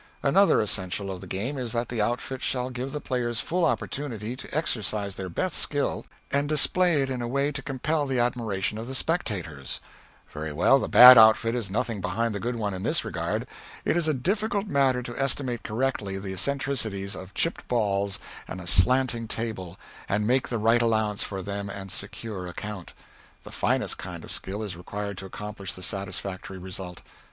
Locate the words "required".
24.75-25.15